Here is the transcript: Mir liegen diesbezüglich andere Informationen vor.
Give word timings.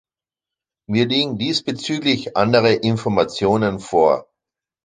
Mir 0.89 1.05
liegen 1.05 1.37
diesbezüglich 1.37 2.35
andere 2.35 2.73
Informationen 2.73 3.77
vor. 3.79 4.25